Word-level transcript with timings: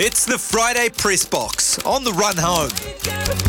It's 0.00 0.24
the 0.24 0.38
Friday 0.38 0.90
press 0.90 1.24
box 1.24 1.76
on 1.80 2.04
the 2.04 2.12
run 2.12 2.36
home. 2.36 3.47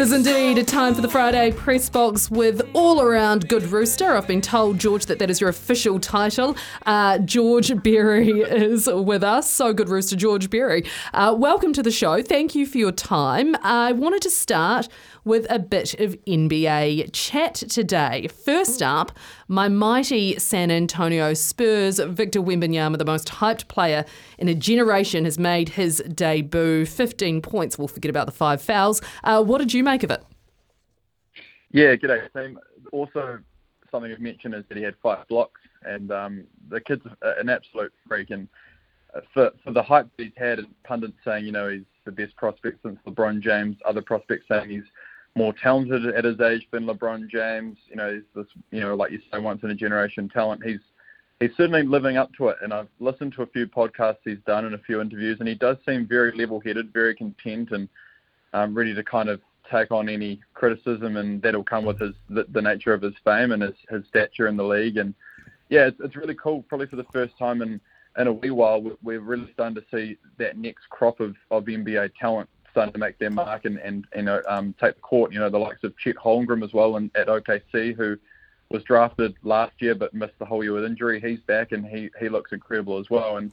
It 0.00 0.04
is 0.04 0.12
indeed 0.14 0.56
a 0.56 0.64
time 0.64 0.94
for 0.94 1.02
the 1.02 1.10
Friday 1.10 1.52
press 1.52 1.90
box 1.90 2.30
with 2.30 2.62
all 2.72 3.02
around 3.02 3.50
good 3.50 3.64
rooster. 3.64 4.16
I've 4.16 4.26
been 4.26 4.40
told, 4.40 4.78
George, 4.78 5.04
that 5.04 5.18
that 5.18 5.28
is 5.28 5.42
your 5.42 5.50
official 5.50 6.00
title. 6.00 6.56
Uh, 6.86 7.18
George 7.18 7.70
Berry 7.82 8.30
is 8.40 8.88
with 8.90 9.22
us. 9.22 9.50
So 9.50 9.74
good 9.74 9.90
rooster, 9.90 10.16
George 10.16 10.48
Berry. 10.48 10.86
Uh, 11.12 11.34
welcome 11.36 11.74
to 11.74 11.82
the 11.82 11.90
show. 11.90 12.22
Thank 12.22 12.54
you 12.54 12.64
for 12.64 12.78
your 12.78 12.92
time. 12.92 13.54
I 13.62 13.92
wanted 13.92 14.22
to 14.22 14.30
start 14.30 14.88
with 15.24 15.46
a 15.50 15.58
bit 15.58 15.92
of 16.00 16.16
NBA 16.24 17.10
chat 17.12 17.56
today. 17.56 18.26
First 18.28 18.82
up, 18.82 19.12
my 19.48 19.68
mighty 19.68 20.38
San 20.38 20.70
Antonio 20.70 21.34
Spurs, 21.34 21.98
Victor 21.98 22.40
Wembanyama, 22.40 22.96
the 22.96 23.04
most 23.04 23.28
hyped 23.28 23.68
player 23.68 24.06
in 24.38 24.48
a 24.48 24.54
generation, 24.54 25.26
has 25.26 25.38
made 25.38 25.70
his 25.70 26.02
debut. 26.14 26.86
15 26.86 27.42
points. 27.42 27.76
We'll 27.76 27.88
forget 27.88 28.08
about 28.08 28.24
the 28.24 28.32
five 28.32 28.62
fouls. 28.62 29.02
Uh, 29.24 29.42
what 29.42 29.58
did 29.58 29.74
you 29.74 29.84
make 29.84 29.89
of 30.04 30.10
it? 30.10 30.22
Yeah, 31.72 31.94
g'day 31.94 32.32
team. 32.32 32.58
Also, 32.92 33.38
something 33.90 34.10
I've 34.10 34.20
mentioned 34.20 34.54
is 34.54 34.64
that 34.68 34.76
he 34.76 34.82
had 34.82 34.94
five 35.02 35.26
blocks, 35.28 35.60
and 35.84 36.10
um, 36.10 36.44
the 36.68 36.80
kid's 36.80 37.02
an 37.22 37.48
absolute 37.48 37.92
freak. 38.06 38.30
And 38.30 38.48
uh, 39.14 39.20
for, 39.32 39.50
for 39.64 39.72
the 39.72 39.82
hype 39.82 40.08
that 40.16 40.24
he's 40.24 40.32
had, 40.36 40.58
and 40.58 40.82
pundits 40.84 41.14
saying, 41.24 41.44
you 41.44 41.52
know, 41.52 41.68
he's 41.68 41.82
the 42.04 42.12
best 42.12 42.36
prospect 42.36 42.82
since 42.82 42.98
LeBron 43.06 43.40
James, 43.40 43.76
other 43.84 44.02
prospects 44.02 44.46
saying 44.48 44.70
he's 44.70 44.84
more 45.36 45.54
talented 45.62 46.06
at 46.06 46.24
his 46.24 46.40
age 46.40 46.66
than 46.72 46.86
LeBron 46.86 47.28
James. 47.28 47.76
You 47.88 47.96
know, 47.96 48.14
he's 48.14 48.22
this, 48.34 48.46
you 48.72 48.80
know, 48.80 48.94
like 48.94 49.12
you 49.12 49.20
say, 49.32 49.38
once 49.38 49.62
in 49.62 49.70
a 49.70 49.74
generation 49.74 50.28
talent. 50.28 50.62
He's 50.64 50.80
he's 51.38 51.50
certainly 51.56 51.82
living 51.84 52.16
up 52.16 52.32
to 52.34 52.48
it. 52.48 52.56
And 52.62 52.72
I've 52.72 52.88
listened 52.98 53.34
to 53.34 53.42
a 53.42 53.46
few 53.46 53.66
podcasts 53.66 54.18
he's 54.24 54.38
done 54.46 54.64
and 54.64 54.74
a 54.74 54.78
few 54.78 55.00
interviews, 55.00 55.38
and 55.38 55.48
he 55.48 55.54
does 55.54 55.76
seem 55.86 56.06
very 56.06 56.32
level-headed, 56.36 56.92
very 56.92 57.14
content, 57.14 57.70
and 57.70 57.88
um, 58.52 58.74
ready 58.74 58.94
to 58.94 59.04
kind 59.04 59.28
of 59.28 59.40
take 59.70 59.90
on 59.90 60.08
any 60.08 60.40
criticism, 60.54 61.16
and 61.16 61.40
that'll 61.42 61.64
come 61.64 61.84
with 61.84 62.00
his 62.00 62.14
the, 62.28 62.44
the 62.50 62.62
nature 62.62 62.92
of 62.92 63.02
his 63.02 63.14
fame 63.24 63.52
and 63.52 63.62
his, 63.62 63.74
his 63.88 64.04
stature 64.08 64.48
in 64.48 64.56
the 64.56 64.64
league. 64.64 64.96
And 64.96 65.14
yeah, 65.68 65.86
it's, 65.86 66.00
it's 66.00 66.16
really 66.16 66.34
cool. 66.34 66.62
Probably 66.62 66.86
for 66.86 66.96
the 66.96 67.06
first 67.12 67.36
time 67.38 67.62
in 67.62 67.80
in 68.18 68.26
a 68.26 68.32
wee 68.32 68.50
while, 68.50 68.82
we're 69.02 69.20
really 69.20 69.50
starting 69.52 69.76
to 69.76 69.84
see 69.92 70.18
that 70.38 70.58
next 70.58 70.88
crop 70.90 71.20
of, 71.20 71.36
of 71.50 71.64
NBA 71.64 72.10
talent 72.18 72.48
starting 72.70 72.92
to 72.92 72.98
make 72.98 73.18
their 73.18 73.30
mark 73.30 73.64
and 73.64 73.78
and 73.78 74.06
you 74.14 74.22
know 74.22 74.42
um, 74.48 74.74
take 74.80 74.94
the 74.96 75.00
court. 75.00 75.32
You 75.32 75.38
know 75.40 75.50
the 75.50 75.58
likes 75.58 75.84
of 75.84 75.96
Chet 75.98 76.16
Holmgren 76.16 76.64
as 76.64 76.72
well, 76.72 76.96
and 76.96 77.10
at 77.14 77.28
OKC 77.28 77.94
who 77.94 78.16
was 78.70 78.82
drafted 78.84 79.34
last 79.42 79.72
year 79.80 79.94
but 79.94 80.14
missed 80.14 80.38
the 80.38 80.44
whole 80.44 80.62
year 80.62 80.72
with 80.72 80.84
injury. 80.84 81.20
He's 81.20 81.40
back 81.40 81.72
and 81.72 81.86
he 81.86 82.10
he 82.20 82.28
looks 82.28 82.52
incredible 82.52 82.98
as 82.98 83.10
well. 83.10 83.36
And 83.36 83.52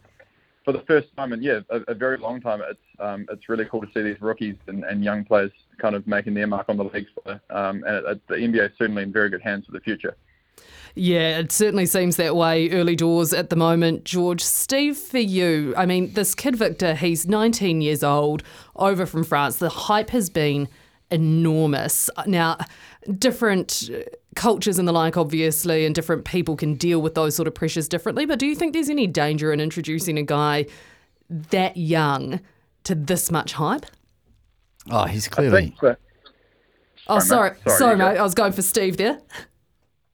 for 0.67 0.73
the 0.73 0.81
first 0.81 1.07
time 1.15 1.31
in 1.31 1.41
yeah 1.41 1.61
a, 1.69 1.79
a 1.87 1.93
very 1.93 2.17
long 2.17 2.41
time, 2.41 2.61
it's 2.69 2.79
um, 2.99 3.25
it's 3.31 3.47
really 3.47 3.63
cool 3.63 3.79
to 3.79 3.87
see 3.93 4.01
these 4.01 4.19
rookies 4.19 4.57
and, 4.67 4.83
and 4.83 5.01
young 5.01 5.23
players 5.23 5.51
kind 5.77 5.95
of 5.95 6.05
making 6.05 6.33
their 6.33 6.45
mark 6.45 6.67
on 6.67 6.75
the 6.75 6.83
league. 6.83 7.07
Um, 7.49 7.85
and 7.87 7.95
it, 7.95 8.03
it, 8.05 8.27
the 8.27 8.35
NBA 8.35 8.65
is 8.65 8.77
certainly 8.77 9.03
in 9.03 9.13
very 9.13 9.29
good 9.29 9.41
hands 9.41 9.65
for 9.65 9.71
the 9.71 9.79
future. 9.79 10.17
Yeah, 10.93 11.38
it 11.38 11.53
certainly 11.53 11.85
seems 11.85 12.17
that 12.17 12.35
way 12.35 12.69
early 12.71 12.97
doors 12.97 13.31
at 13.31 13.49
the 13.49 13.55
moment. 13.55 14.03
George, 14.03 14.43
Steve, 14.43 14.97
for 14.97 15.19
you, 15.19 15.73
I 15.77 15.85
mean, 15.85 16.11
this 16.13 16.35
kid 16.35 16.57
Victor, 16.57 16.95
he's 16.95 17.25
19 17.25 17.79
years 17.79 18.03
old, 18.03 18.43
over 18.75 19.05
from 19.05 19.23
France. 19.23 19.57
The 19.57 19.69
hype 19.69 20.09
has 20.09 20.29
been 20.29 20.67
enormous. 21.09 22.09
Now, 22.25 22.57
different 23.17 23.89
cultures 24.38 24.80
and 24.80 24.88
the 24.88 24.93
like, 24.93 25.17
obviously, 25.17 25.85
and 25.85 25.93
different 25.93 26.23
people 26.23 26.55
can 26.55 26.75
deal 26.75 27.02
with 27.02 27.16
those 27.16 27.35
sort 27.35 27.47
of 27.47 27.55
pressures 27.55 27.89
differently. 27.89 28.25
But 28.25 28.39
do 28.39 28.45
you 28.45 28.55
think 28.55 28.71
there's 28.71 28.89
any 28.89 29.07
danger 29.07 29.52
in 29.52 29.59
introducing 29.59 30.17
a 30.17 30.23
guy 30.23 30.67
that 31.29 31.75
young 31.75 32.39
to 32.85 32.95
this 32.95 33.29
much 33.29 33.53
hype? 33.53 33.85
Oh, 34.89 35.03
he's 35.03 35.28
clearly. 35.28 35.75
So. 35.81 35.97
Oh, 37.07 37.19
sorry, 37.19 37.57
sorry, 37.66 37.78
sorry 37.78 37.95
mate. 37.97 38.17
I 38.17 38.22
was 38.22 38.34
going 38.34 38.53
for 38.53 38.62
Steve 38.62 38.95
there. 38.97 39.19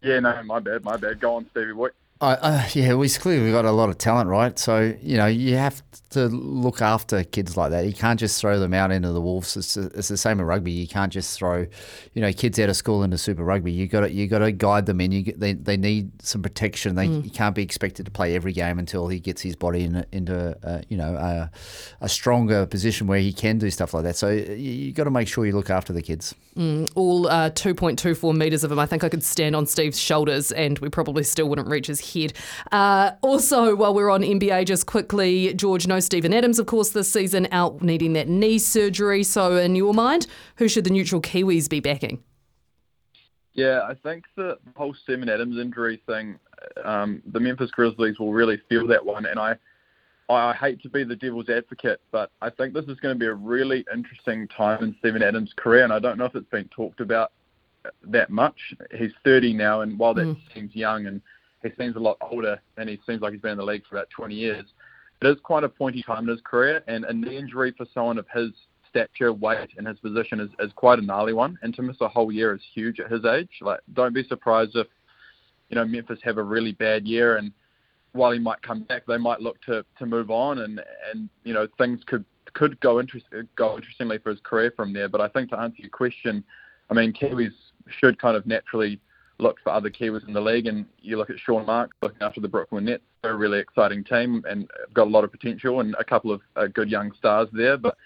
Yeah, 0.01 0.19
no, 0.19 0.41
my 0.43 0.59
bad, 0.59 0.83
my 0.83 0.97
bad. 0.97 1.19
Go 1.19 1.35
on, 1.35 1.45
Stevie 1.51 1.73
boy. 1.73 1.89
Uh, 2.23 2.37
uh, 2.41 2.67
yeah, 2.71 2.93
we've 2.93 3.19
clearly 3.19 3.51
got 3.51 3.65
a 3.65 3.71
lot 3.71 3.89
of 3.89 3.97
talent, 3.97 4.29
right? 4.29 4.57
So 4.57 4.95
you 5.01 5.17
know 5.17 5.25
you 5.25 5.57
have 5.57 5.83
to 6.11 6.27
look 6.27 6.81
after 6.81 7.23
kids 7.23 7.57
like 7.57 7.71
that. 7.71 7.85
You 7.85 7.93
can't 7.93 8.19
just 8.19 8.39
throw 8.39 8.59
them 8.59 8.73
out 8.73 8.91
into 8.91 9.11
the 9.11 9.19
wolves. 9.19 9.57
It's, 9.57 9.75
it's 9.75 10.07
the 10.07 10.17
same 10.17 10.39
in 10.39 10.45
rugby. 10.45 10.71
You 10.71 10.87
can't 10.87 11.11
just 11.11 11.37
throw, 11.37 11.65
you 12.13 12.21
know, 12.21 12.31
kids 12.31 12.59
out 12.59 12.69
of 12.69 12.75
school 12.75 13.03
into 13.03 13.17
Super 13.17 13.43
Rugby. 13.43 13.71
You 13.71 13.87
got 13.87 14.01
to 14.01 14.11
you 14.11 14.27
got 14.27 14.39
to 14.39 14.51
guide 14.51 14.85
them 14.85 15.01
in. 15.01 15.11
You 15.11 15.23
they 15.35 15.53
they 15.53 15.75
need 15.75 16.21
some 16.21 16.41
protection. 16.41 16.95
They 16.95 17.07
mm. 17.07 17.33
can't 17.33 17.55
be 17.55 17.63
expected 17.63 18.05
to 18.05 18.11
play 18.11 18.35
every 18.35 18.53
game 18.53 18.79
until 18.79 19.07
he 19.07 19.19
gets 19.19 19.41
his 19.41 19.55
body 19.55 19.83
in, 19.83 20.05
into 20.11 20.57
uh, 20.63 20.81
you 20.87 20.97
know 20.97 21.15
a, 21.15 21.51
a, 21.99 22.07
stronger 22.07 22.65
position 22.65 23.07
where 23.07 23.19
he 23.19 23.33
can 23.33 23.57
do 23.57 23.69
stuff 23.69 23.93
like 23.93 24.03
that. 24.03 24.15
So 24.15 24.29
you, 24.29 24.53
you 24.53 24.93
got 24.93 25.05
to 25.05 25.11
make 25.11 25.27
sure 25.27 25.45
you 25.45 25.53
look 25.53 25.69
after 25.69 25.91
the 25.91 26.01
kids. 26.01 26.35
Mm, 26.55 26.91
all 26.93 27.27
uh, 27.27 27.49
2.24 27.49 28.35
meters 28.35 28.63
of 28.63 28.71
him. 28.71 28.77
I 28.77 28.85
think 28.85 29.03
I 29.03 29.09
could 29.09 29.23
stand 29.23 29.55
on 29.55 29.65
Steve's 29.65 29.99
shoulders, 29.99 30.51
and 30.51 30.77
we 30.79 30.89
probably 30.89 31.23
still 31.23 31.49
wouldn't 31.49 31.67
reach 31.67 31.87
his 31.87 31.99
head. 32.13 32.33
Uh, 32.71 33.11
also, 33.21 33.75
while 33.75 33.93
we're 33.93 34.09
on 34.09 34.21
NBA, 34.21 34.65
just 34.65 34.85
quickly, 34.85 35.53
George, 35.53 35.87
no 35.87 35.99
Steven 35.99 36.33
Adams, 36.33 36.59
of 36.59 36.65
course, 36.65 36.89
this 36.89 37.11
season 37.11 37.47
out 37.51 37.81
needing 37.81 38.13
that 38.13 38.27
knee 38.27 38.57
surgery. 38.57 39.23
So, 39.23 39.57
in 39.57 39.75
your 39.75 39.93
mind, 39.93 40.27
who 40.57 40.67
should 40.67 40.83
the 40.83 40.89
neutral 40.89 41.21
Kiwis 41.21 41.69
be 41.69 41.79
backing? 41.79 42.23
Yeah, 43.53 43.81
I 43.87 43.93
think 43.93 44.25
the 44.35 44.57
whole 44.75 44.93
Steven 44.93 45.29
Adams 45.29 45.59
injury 45.59 46.01
thing, 46.07 46.39
um, 46.83 47.21
the 47.27 47.39
Memphis 47.39 47.71
Grizzlies 47.71 48.17
will 48.19 48.33
really 48.33 48.59
feel 48.67 48.87
that 48.87 49.05
one. 49.05 49.27
And 49.27 49.39
I, 49.39 49.55
I 50.27 50.53
hate 50.53 50.81
to 50.81 50.89
be 50.89 51.03
the 51.03 51.15
devil's 51.15 51.49
advocate, 51.49 52.01
but 52.11 52.31
I 52.41 52.49
think 52.49 52.73
this 52.73 52.85
is 52.85 52.99
going 52.99 53.13
to 53.13 53.19
be 53.19 53.27
a 53.27 53.33
really 53.33 53.85
interesting 53.93 54.47
time 54.47 54.83
in 54.83 54.95
Steven 54.99 55.21
Adams' 55.21 55.53
career. 55.55 55.83
And 55.83 55.93
I 55.93 55.99
don't 55.99 56.17
know 56.17 56.25
if 56.25 56.35
it's 56.35 56.49
been 56.49 56.67
talked 56.69 56.99
about 56.99 57.31
that 58.05 58.29
much. 58.29 58.73
He's 58.95 59.11
30 59.23 59.53
now, 59.53 59.81
and 59.81 59.99
while 59.99 60.13
that 60.15 60.25
mm. 60.25 60.37
seems 60.53 60.75
young 60.75 61.05
and 61.05 61.21
he 61.63 61.69
seems 61.77 61.95
a 61.95 61.99
lot 61.99 62.17
older, 62.21 62.59
and 62.77 62.89
he 62.89 62.99
seems 63.07 63.21
like 63.21 63.33
he's 63.33 63.41
been 63.41 63.53
in 63.53 63.57
the 63.57 63.63
league 63.63 63.83
for 63.89 63.97
about 63.97 64.09
20 64.09 64.35
years. 64.35 64.65
It 65.21 65.27
is 65.27 65.37
quite 65.41 65.63
a 65.63 65.69
pointy 65.69 66.03
time 66.03 66.23
in 66.23 66.29
his 66.29 66.41
career, 66.43 66.83
and 66.87 67.05
a 67.05 67.13
knee 67.13 67.37
injury 67.37 67.73
for 67.77 67.85
someone 67.93 68.17
of 68.17 68.25
his 68.33 68.51
stature, 68.89 69.33
weight, 69.33 69.69
and 69.77 69.87
his 69.87 69.97
position 69.99 70.39
is, 70.39 70.49
is 70.59 70.71
quite 70.75 70.99
a 70.99 71.01
gnarly 71.01 71.33
one. 71.33 71.57
And 71.61 71.73
to 71.75 71.81
miss 71.81 71.97
a 72.01 72.07
whole 72.07 72.31
year 72.31 72.53
is 72.53 72.61
huge 72.73 72.99
at 72.99 73.11
his 73.11 73.25
age. 73.25 73.49
Like, 73.61 73.79
don't 73.93 74.13
be 74.13 74.23
surprised 74.27 74.75
if 74.75 74.87
you 75.69 75.75
know 75.75 75.85
Memphis 75.85 76.19
have 76.23 76.37
a 76.37 76.43
really 76.43 76.73
bad 76.73 77.07
year, 77.07 77.37
and 77.37 77.51
while 78.11 78.31
he 78.31 78.39
might 78.39 78.61
come 78.61 78.83
back, 78.83 79.05
they 79.05 79.17
might 79.17 79.41
look 79.41 79.61
to 79.63 79.85
to 79.97 80.05
move 80.05 80.29
on, 80.29 80.59
and 80.59 80.81
and 81.11 81.29
you 81.43 81.53
know 81.53 81.67
things 81.77 82.01
could 82.05 82.25
could 82.53 82.79
go 82.81 82.99
interest, 82.99 83.25
go 83.55 83.75
interestingly 83.75 84.19
for 84.19 84.29
his 84.29 84.39
career 84.43 84.71
from 84.75 84.93
there. 84.93 85.09
But 85.09 85.21
I 85.21 85.27
think 85.27 85.49
to 85.49 85.59
answer 85.59 85.81
your 85.81 85.89
question, 85.89 86.43
I 86.89 86.93
mean 86.93 87.13
Kiwis 87.13 87.53
should 87.99 88.19
kind 88.19 88.37
of 88.37 88.45
naturally 88.45 88.99
look 89.43 89.57
for 89.63 89.71
other 89.71 89.89
Kiwis 89.89 90.27
in 90.27 90.33
the 90.33 90.41
league, 90.41 90.65
and 90.65 90.85
you 90.99 91.17
look 91.17 91.29
at 91.29 91.37
Sean 91.37 91.65
Marks 91.65 91.95
looking 92.01 92.21
after 92.21 92.41
the 92.41 92.47
Brooklyn 92.47 92.85
Nets. 92.85 93.03
They're 93.21 93.33
a 93.33 93.37
really 93.37 93.59
exciting 93.59 94.03
team 94.03 94.43
and 94.49 94.67
got 94.93 95.07
a 95.07 95.09
lot 95.09 95.23
of 95.23 95.31
potential 95.31 95.81
and 95.81 95.95
a 95.99 96.03
couple 96.03 96.31
of 96.31 96.41
uh, 96.55 96.67
good 96.67 96.89
young 96.89 97.11
stars 97.13 97.49
there. 97.53 97.77
But 97.77 97.97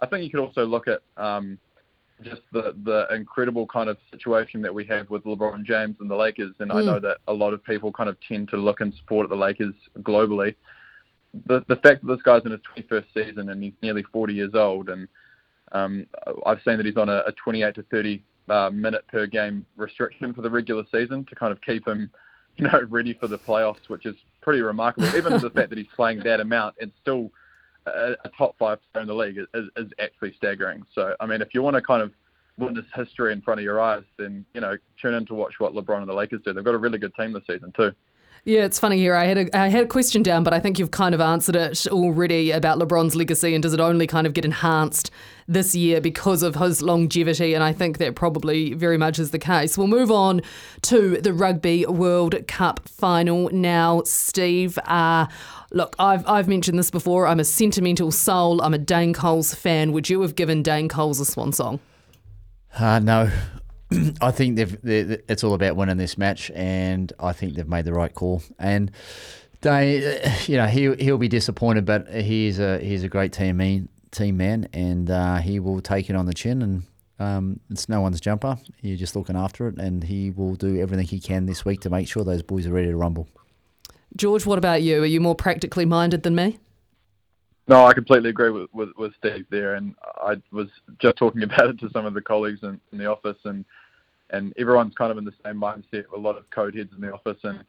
I 0.00 0.06
think 0.06 0.24
you 0.24 0.30
could 0.30 0.40
also 0.40 0.66
look 0.66 0.86
at 0.88 1.00
um, 1.16 1.58
just 2.22 2.42
the 2.52 2.74
the 2.84 3.06
incredible 3.14 3.66
kind 3.66 3.88
of 3.88 3.96
situation 4.10 4.60
that 4.62 4.74
we 4.74 4.84
have 4.86 5.08
with 5.08 5.24
LeBron 5.24 5.64
James 5.64 5.96
and 6.00 6.10
the 6.10 6.16
Lakers. 6.16 6.54
And 6.58 6.70
mm. 6.70 6.76
I 6.76 6.84
know 6.84 7.00
that 7.00 7.18
a 7.28 7.32
lot 7.32 7.54
of 7.54 7.64
people 7.64 7.92
kind 7.92 8.10
of 8.10 8.16
tend 8.26 8.48
to 8.50 8.56
look 8.56 8.80
and 8.80 8.92
support 8.94 9.24
at 9.24 9.30
the 9.30 9.36
Lakers 9.36 9.74
globally. 10.00 10.54
The 11.46 11.64
the 11.68 11.76
fact 11.76 12.04
that 12.04 12.08
this 12.08 12.22
guy's 12.22 12.42
in 12.44 12.50
his 12.50 12.60
21st 12.76 13.04
season 13.14 13.48
and 13.50 13.62
he's 13.62 13.72
nearly 13.82 14.02
40 14.12 14.34
years 14.34 14.54
old, 14.54 14.88
and 14.88 15.08
um, 15.72 16.06
I've 16.44 16.60
seen 16.64 16.76
that 16.76 16.86
he's 16.86 16.96
on 16.96 17.08
a, 17.08 17.22
a 17.26 17.32
28 17.32 17.74
to 17.76 17.82
30 17.84 18.22
uh, 18.50 18.70
minute 18.70 19.06
per 19.08 19.26
game 19.26 19.64
restriction 19.76 20.34
for 20.34 20.42
the 20.42 20.50
regular 20.50 20.84
season 20.92 21.24
to 21.26 21.34
kind 21.34 21.52
of 21.52 21.60
keep 21.62 21.86
him, 21.86 22.10
you 22.56 22.64
know, 22.66 22.80
ready 22.88 23.14
for 23.14 23.28
the 23.28 23.38
playoffs, 23.38 23.88
which 23.88 24.06
is 24.06 24.16
pretty 24.42 24.60
remarkable. 24.60 25.06
Even 25.16 25.32
the 25.40 25.50
fact 25.50 25.70
that 25.70 25.78
he's 25.78 25.86
playing 25.94 26.20
that 26.24 26.40
amount 26.40 26.74
and 26.80 26.90
still 27.00 27.30
a, 27.86 28.12
a 28.24 28.28
top 28.36 28.56
five 28.58 28.78
player 28.92 29.02
in 29.02 29.08
the 29.08 29.14
league 29.14 29.38
is, 29.38 29.66
is 29.76 29.90
actually 30.00 30.34
staggering. 30.36 30.84
So, 30.94 31.14
I 31.20 31.26
mean, 31.26 31.40
if 31.40 31.54
you 31.54 31.62
want 31.62 31.76
to 31.76 31.82
kind 31.82 32.02
of 32.02 32.12
witness 32.58 32.84
history 32.94 33.32
in 33.32 33.40
front 33.40 33.60
of 33.60 33.64
your 33.64 33.80
eyes, 33.80 34.02
then 34.18 34.44
you 34.54 34.60
know, 34.60 34.76
tune 35.00 35.14
in 35.14 35.26
to 35.26 35.34
watch 35.34 35.54
what 35.58 35.72
LeBron 35.72 36.00
and 36.00 36.08
the 36.08 36.14
Lakers 36.14 36.42
do. 36.44 36.52
They've 36.52 36.64
got 36.64 36.74
a 36.74 36.78
really 36.78 36.98
good 36.98 37.14
team 37.14 37.32
this 37.32 37.42
season 37.46 37.72
too. 37.76 37.92
Yeah, 38.44 38.64
it's 38.64 38.78
funny 38.78 38.96
here. 38.96 39.14
I 39.14 39.26
had 39.26 39.38
a 39.38 39.56
I 39.56 39.68
had 39.68 39.84
a 39.84 39.86
question 39.86 40.22
down, 40.22 40.44
but 40.44 40.54
I 40.54 40.60
think 40.60 40.78
you've 40.78 40.90
kind 40.90 41.14
of 41.14 41.20
answered 41.20 41.56
it 41.56 41.86
already 41.88 42.50
about 42.50 42.78
LeBron's 42.78 43.14
legacy 43.14 43.54
and 43.54 43.62
does 43.62 43.74
it 43.74 43.80
only 43.80 44.06
kind 44.06 44.26
of 44.26 44.32
get 44.32 44.46
enhanced 44.46 45.10
this 45.46 45.74
year 45.74 46.00
because 46.00 46.42
of 46.42 46.56
his 46.56 46.80
longevity? 46.80 47.52
And 47.52 47.62
I 47.62 47.72
think 47.74 47.98
that 47.98 48.14
probably 48.14 48.72
very 48.72 48.96
much 48.96 49.18
is 49.18 49.30
the 49.30 49.38
case. 49.38 49.76
We'll 49.76 49.88
move 49.88 50.10
on 50.10 50.40
to 50.82 51.20
the 51.20 51.34
Rugby 51.34 51.84
World 51.86 52.34
Cup 52.48 52.88
final 52.88 53.50
now, 53.50 54.02
Steve. 54.04 54.78
Uh, 54.86 55.26
Look, 55.72 55.94
I've, 56.00 56.26
I've 56.26 56.48
mentioned 56.48 56.78
this 56.78 56.90
before. 56.90 57.28
I'm 57.28 57.38
a 57.38 57.44
sentimental 57.44 58.10
soul. 58.10 58.60
I'm 58.60 58.74
a 58.74 58.78
Dane 58.78 59.14
Coles 59.14 59.54
fan. 59.54 59.92
Would 59.92 60.10
you 60.10 60.20
have 60.22 60.34
given 60.34 60.64
Dane 60.64 60.88
Coles 60.88 61.20
a 61.20 61.24
swan 61.24 61.52
song? 61.52 61.78
Uh, 62.76 62.98
no. 62.98 63.30
I 64.20 64.30
think 64.30 64.56
they've, 64.56 64.80
they're- 64.82 65.22
it's 65.28 65.42
all 65.44 65.54
about 65.54 65.76
winning 65.76 65.96
this 65.96 66.16
match, 66.18 66.50
and 66.54 67.12
I 67.18 67.32
think 67.32 67.54
they've 67.54 67.68
made 67.68 67.84
the 67.84 67.92
right 67.92 68.14
call. 68.14 68.42
And 68.58 68.90
they, 69.62 70.20
you 70.46 70.56
know, 70.56 70.66
he 70.66 70.94
he'll 70.94 71.18
be 71.18 71.28
disappointed, 71.28 71.84
but 71.84 72.08
he's 72.12 72.58
a 72.58 72.78
he's 72.78 73.02
a 73.04 73.08
great 73.08 73.32
team 73.32 73.56
man, 73.58 73.88
team 74.10 74.36
man, 74.36 74.68
and 74.72 75.10
uh, 75.10 75.36
he 75.36 75.60
will 75.60 75.80
take 75.80 76.08
it 76.08 76.16
on 76.16 76.26
the 76.26 76.34
chin. 76.34 76.62
And 76.62 76.82
um, 77.18 77.60
it's 77.70 77.88
no 77.88 78.00
one's 78.00 78.20
jumper. 78.20 78.56
You're 78.80 78.96
just 78.96 79.16
looking 79.16 79.36
after 79.36 79.68
it, 79.68 79.76
and 79.76 80.02
he 80.04 80.30
will 80.30 80.54
do 80.54 80.80
everything 80.80 81.06
he 81.06 81.20
can 81.20 81.46
this 81.46 81.64
week 81.64 81.80
to 81.82 81.90
make 81.90 82.08
sure 82.08 82.24
those 82.24 82.42
boys 82.42 82.66
are 82.66 82.72
ready 82.72 82.88
to 82.88 82.96
rumble. 82.96 83.28
George, 84.16 84.46
what 84.46 84.58
about 84.58 84.82
you? 84.82 85.02
Are 85.02 85.06
you 85.06 85.20
more 85.20 85.34
practically 85.36 85.84
minded 85.84 86.22
than 86.22 86.34
me? 86.34 86.58
No, 87.70 87.86
I 87.86 87.94
completely 87.94 88.30
agree 88.30 88.50
with, 88.50 88.68
with, 88.72 88.88
with 88.98 89.12
Steve 89.16 89.46
there, 89.48 89.76
and 89.76 89.94
I 90.20 90.34
was 90.50 90.66
just 90.98 91.16
talking 91.16 91.42
about 91.44 91.70
it 91.70 91.78
to 91.78 91.90
some 91.90 92.04
of 92.04 92.14
the 92.14 92.20
colleagues 92.20 92.64
in, 92.64 92.80
in 92.90 92.98
the 92.98 93.06
office, 93.06 93.38
and 93.44 93.64
and 94.30 94.52
everyone's 94.58 94.94
kind 94.94 95.12
of 95.12 95.18
in 95.18 95.24
the 95.24 95.32
same 95.44 95.54
mindset. 95.54 96.04
A 96.14 96.18
lot 96.18 96.36
of 96.36 96.50
code 96.50 96.74
heads 96.74 96.90
in 96.92 97.00
the 97.00 97.12
office, 97.12 97.38
and 97.44 97.62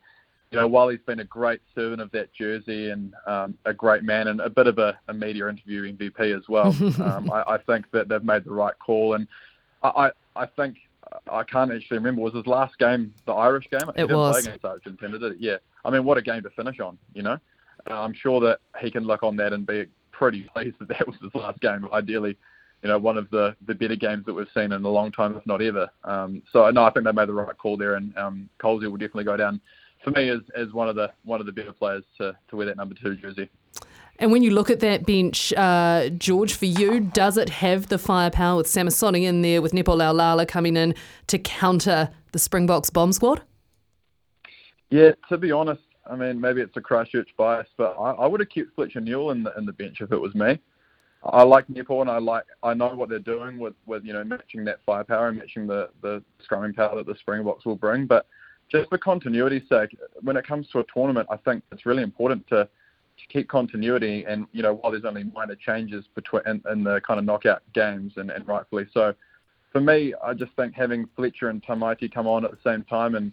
you 0.49 0.57
know, 0.59 0.67
while 0.67 0.89
he's 0.89 1.01
been 1.05 1.19
a 1.19 1.25
great 1.25 1.61
servant 1.75 2.01
of 2.01 2.11
that 2.13 2.33
jersey 2.33 2.89
and 2.89 3.13
um, 3.27 3.55
a 3.65 3.73
great 3.75 4.01
man 4.01 4.27
and 4.27 4.41
a 4.41 4.49
bit 4.49 4.65
of 4.65 4.79
a, 4.79 4.97
a 5.07 5.13
media 5.13 5.47
interview 5.47 5.93
MVP 5.93 6.35
as 6.35 6.49
well, 6.49 6.75
um, 7.07 7.31
I, 7.31 7.53
I 7.53 7.57
think 7.59 7.85
that 7.91 8.09
they've 8.09 8.23
made 8.23 8.43
the 8.43 8.51
right 8.51 8.77
call, 8.79 9.13
and 9.13 9.27
I 9.83 9.87
I, 9.89 10.11
I 10.35 10.45
think. 10.47 10.77
I 11.29 11.43
can't 11.43 11.73
actually 11.73 11.97
remember. 11.97 12.21
Was 12.21 12.33
his 12.33 12.47
last 12.47 12.77
game 12.79 13.13
the 13.25 13.33
Irish 13.33 13.69
game? 13.69 13.91
It 13.97 14.09
was. 14.09 14.45
Against 14.45 14.63
Argentina, 14.63 15.19
did 15.19 15.33
it? 15.33 15.37
Yeah. 15.41 15.57
I 15.83 15.89
mean, 15.89 16.05
what 16.05 16.17
a 16.17 16.21
game 16.21 16.41
to 16.43 16.49
finish 16.51 16.79
on. 16.79 16.97
You 17.13 17.23
know, 17.23 17.37
I'm 17.87 18.13
sure 18.13 18.39
that 18.41 18.59
he 18.79 18.91
can 18.91 19.03
look 19.03 19.23
on 19.23 19.35
that 19.37 19.53
and 19.53 19.65
be 19.65 19.85
pretty 20.11 20.43
pleased 20.53 20.77
that 20.79 20.89
that 20.89 21.07
was 21.07 21.17
his 21.21 21.33
last 21.33 21.59
game. 21.61 21.87
Ideally, 21.91 22.37
you 22.83 22.89
know, 22.89 22.97
one 22.97 23.17
of 23.17 23.29
the, 23.29 23.55
the 23.65 23.75
better 23.75 23.95
games 23.95 24.25
that 24.25 24.33
we've 24.33 24.47
seen 24.53 24.71
in 24.71 24.83
a 24.83 24.89
long 24.89 25.11
time, 25.11 25.35
if 25.35 25.45
not 25.45 25.61
ever. 25.61 25.89
Um, 26.03 26.41
so 26.51 26.69
no, 26.71 26.83
I 26.83 26.91
think 26.91 27.05
they 27.05 27.11
made 27.11 27.27
the 27.27 27.33
right 27.33 27.57
call 27.57 27.77
there, 27.77 27.95
and 27.95 28.15
um, 28.17 28.49
Colsey 28.59 28.89
will 28.89 28.97
definitely 28.97 29.25
go 29.25 29.37
down 29.37 29.61
for 30.03 30.11
me 30.11 30.29
as, 30.29 30.39
as 30.55 30.71
one 30.73 30.89
of 30.89 30.95
the 30.95 31.11
one 31.23 31.39
of 31.39 31.45
the 31.45 31.51
better 31.51 31.71
players 31.71 32.03
to, 32.17 32.35
to 32.49 32.55
wear 32.55 32.65
that 32.65 32.77
number 32.77 32.95
two 32.95 33.15
jersey. 33.15 33.49
And 34.19 34.31
when 34.31 34.43
you 34.43 34.51
look 34.51 34.69
at 34.69 34.81
that 34.81 35.05
bench, 35.05 35.51
uh, 35.53 36.09
George, 36.09 36.53
for 36.53 36.65
you, 36.65 36.99
does 36.99 37.37
it 37.37 37.49
have 37.49 37.87
the 37.87 37.97
firepower 37.97 38.57
with 38.57 38.67
Samisoni 38.67 39.23
in 39.23 39.41
there, 39.41 39.61
with 39.61 39.73
Nepo 39.73 39.95
Laulala 39.95 40.47
coming 40.47 40.77
in 40.77 40.93
to 41.27 41.39
counter 41.39 42.09
the 42.31 42.37
Springboks 42.37 42.91
bomb 42.91 43.13
squad? 43.13 43.41
Yeah, 44.91 45.11
to 45.29 45.37
be 45.37 45.51
honest, 45.51 45.81
I 46.11 46.15
mean 46.15 46.39
maybe 46.41 46.61
it's 46.61 46.75
a 46.75 46.81
Christchurch 46.81 47.29
bias, 47.37 47.67
but 47.77 47.95
I, 47.97 48.11
I 48.11 48.27
would 48.27 48.41
have 48.41 48.49
kept 48.49 48.75
Fletcher 48.75 48.99
Newell 48.99 49.31
in 49.31 49.43
the 49.43 49.53
in 49.57 49.65
the 49.65 49.71
bench 49.71 50.01
if 50.01 50.11
it 50.11 50.17
was 50.19 50.35
me. 50.35 50.59
I 51.23 51.43
like 51.43 51.69
Nepo 51.69 52.01
and 52.01 52.09
I 52.09 52.17
like 52.17 52.43
I 52.63 52.73
know 52.73 52.93
what 52.93 53.07
they're 53.07 53.19
doing 53.19 53.57
with, 53.57 53.73
with 53.85 54.03
you 54.03 54.13
know 54.13 54.23
matching 54.23 54.65
that 54.65 54.79
firepower 54.85 55.29
and 55.29 55.37
matching 55.37 55.67
the 55.67 55.89
the 56.01 56.21
scrumming 56.45 56.75
power 56.75 56.95
that 56.97 57.05
the 57.05 57.15
Springboks 57.19 57.65
will 57.65 57.77
bring. 57.77 58.05
But 58.05 58.27
just 58.69 58.89
for 58.89 58.97
continuity's 58.97 59.67
sake, 59.69 59.95
when 60.21 60.35
it 60.35 60.45
comes 60.45 60.67
to 60.69 60.79
a 60.79 60.83
tournament, 60.93 61.27
I 61.31 61.37
think 61.37 61.63
it's 61.71 61.85
really 61.85 62.03
important 62.03 62.47
to, 62.47 62.65
to 62.65 63.27
keep 63.29 63.47
continuity. 63.47 64.25
And 64.27 64.47
you 64.51 64.63
know 64.63 64.73
while 64.75 64.91
there's 64.91 65.05
only 65.05 65.23
minor 65.23 65.55
changes 65.55 66.05
between 66.13 66.41
in, 66.45 66.61
in 66.69 66.83
the 66.83 66.99
kind 67.07 67.19
of 67.19 67.25
knockout 67.25 67.61
games, 67.73 68.13
and, 68.17 68.31
and 68.31 68.45
rightfully 68.47 68.87
so. 68.93 69.13
For 69.71 69.79
me, 69.79 70.13
I 70.21 70.33
just 70.33 70.51
think 70.57 70.73
having 70.73 71.07
Fletcher 71.15 71.47
and 71.47 71.63
Tamaiti 71.63 72.13
come 72.13 72.27
on 72.27 72.43
at 72.43 72.51
the 72.51 72.57
same 72.61 72.83
time 72.83 73.15
and 73.15 73.31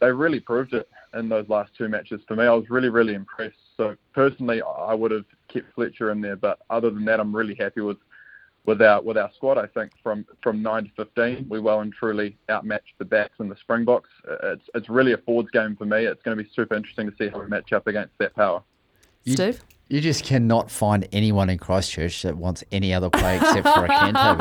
they 0.00 0.10
really 0.12 0.40
proved 0.40 0.74
it 0.74 0.88
in 1.14 1.28
those 1.28 1.48
last 1.48 1.72
two 1.76 1.88
matches 1.88 2.20
for 2.28 2.36
me. 2.36 2.44
I 2.44 2.52
was 2.52 2.68
really, 2.70 2.88
really 2.88 3.14
impressed. 3.14 3.56
So 3.76 3.96
personally, 4.14 4.60
I 4.62 4.94
would 4.94 5.10
have 5.10 5.24
kept 5.48 5.72
Fletcher 5.74 6.10
in 6.10 6.20
there, 6.20 6.36
but 6.36 6.58
other 6.70 6.90
than 6.90 7.04
that, 7.06 7.20
I'm 7.20 7.34
really 7.34 7.54
happy 7.54 7.80
with 7.80 7.98
with 8.66 8.82
our 8.82 9.00
with 9.00 9.16
our 9.16 9.30
squad. 9.36 9.58
I 9.58 9.66
think 9.66 9.92
from 10.02 10.26
from 10.42 10.62
nine 10.62 10.84
to 10.84 10.90
fifteen, 10.96 11.46
we 11.48 11.60
well 11.60 11.80
and 11.80 11.92
truly 11.92 12.36
outmatched 12.50 12.94
the 12.98 13.04
backs 13.04 13.34
and 13.38 13.50
the 13.50 13.56
Springboks. 13.56 14.10
Uh, 14.28 14.52
it's 14.52 14.64
it's 14.74 14.88
really 14.88 15.12
a 15.12 15.18
forwards 15.18 15.50
game 15.50 15.76
for 15.76 15.84
me. 15.84 16.04
It's 16.04 16.22
going 16.22 16.36
to 16.36 16.42
be 16.42 16.50
super 16.54 16.74
interesting 16.74 17.10
to 17.10 17.16
see 17.16 17.28
how 17.28 17.40
we 17.40 17.46
match 17.46 17.72
up 17.72 17.86
against 17.86 18.16
that 18.18 18.34
power. 18.34 18.62
You- 19.24 19.34
Steve? 19.34 19.62
You 19.88 20.00
just 20.00 20.24
cannot 20.24 20.68
find 20.68 21.06
anyone 21.12 21.48
in 21.48 21.58
Christchurch 21.58 22.22
that 22.22 22.36
wants 22.36 22.64
any 22.72 22.92
other 22.92 23.08
play 23.08 23.36
except 23.36 23.68
for 23.68 23.84
a 23.84 23.88
Canto. 23.88 24.34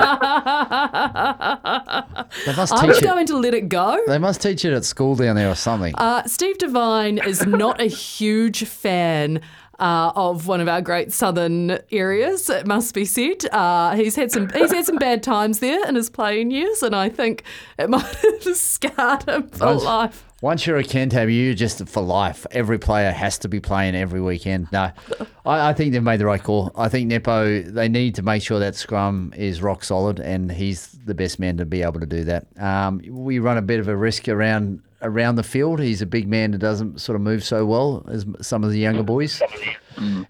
they 2.45 2.55
must 2.55 2.73
I'm 2.73 2.89
it. 2.89 3.03
going 3.03 3.27
to 3.27 3.37
let 3.37 3.53
it 3.53 3.69
go. 3.69 3.99
They 4.07 4.17
must 4.17 4.41
teach 4.41 4.65
it 4.65 4.73
at 4.73 4.85
school 4.85 5.15
down 5.15 5.35
there 5.35 5.49
or 5.49 5.55
something. 5.55 5.93
Uh, 5.97 6.23
Steve 6.23 6.57
Devine 6.57 7.19
is 7.19 7.45
not 7.45 7.79
a 7.79 7.85
huge 7.85 8.65
fan 8.65 9.39
uh, 9.79 10.11
of 10.15 10.47
one 10.47 10.61
of 10.61 10.67
our 10.67 10.81
great 10.81 11.13
southern 11.13 11.77
areas. 11.91 12.49
It 12.49 12.65
must 12.65 12.95
be 12.95 13.05
said. 13.05 13.45
Uh, 13.51 13.95
he's 13.95 14.15
had 14.15 14.31
some 14.31 14.49
he's 14.49 14.71
had 14.71 14.85
some 14.85 14.95
bad 14.97 15.21
times 15.21 15.59
there 15.59 15.87
in 15.87 15.93
his 15.93 16.09
playing 16.09 16.49
years, 16.49 16.81
and 16.81 16.95
I 16.95 17.09
think 17.09 17.43
it 17.77 17.87
might 17.89 18.01
have 18.45 18.55
scarred 18.57 19.29
him 19.29 19.47
for 19.49 19.65
Once- 19.67 19.83
life. 19.83 20.25
Once 20.45 20.67
you're 20.67 20.77
a 20.77 20.83
Cantab, 20.83 21.35
you're 21.35 21.55
just 21.55 21.89
for 21.89 22.03
life. 22.03 22.45
Every 22.51 22.77
player 22.77 23.11
has 23.11 23.39
to 23.39 23.47
be 23.47 23.59
playing 23.59 23.95
every 23.95 24.21
weekend. 24.21 24.71
No, 24.71 24.91
I, 25.43 25.69
I 25.69 25.73
think 25.73 25.91
they've 25.91 26.03
made 26.03 26.19
the 26.19 26.27
right 26.27 26.43
call. 26.43 26.71
I 26.75 26.87
think 26.87 27.07
Nepo, 27.07 27.63
they 27.63 27.89
need 27.89 28.13
to 28.13 28.21
make 28.21 28.43
sure 28.43 28.59
that 28.59 28.75
scrum 28.75 29.33
is 29.35 29.63
rock 29.63 29.83
solid, 29.83 30.19
and 30.19 30.51
he's 30.51 30.91
the 31.03 31.15
best 31.15 31.39
man 31.39 31.57
to 31.57 31.65
be 31.65 31.81
able 31.81 31.99
to 31.99 32.05
do 32.05 32.25
that. 32.25 32.45
Um, 32.61 33.01
we 33.09 33.39
run 33.39 33.57
a 33.57 33.63
bit 33.63 33.79
of 33.79 33.87
a 33.87 33.95
risk 33.95 34.27
around 34.27 34.83
around 35.01 35.33
the 35.33 35.41
field. 35.41 35.79
He's 35.79 36.03
a 36.03 36.05
big 36.05 36.27
man 36.27 36.51
that 36.51 36.59
doesn't 36.59 37.01
sort 37.01 37.15
of 37.15 37.23
move 37.23 37.43
so 37.43 37.65
well 37.65 38.05
as 38.07 38.23
some 38.39 38.63
of 38.63 38.69
the 38.69 38.77
younger 38.77 39.01
boys, 39.01 39.41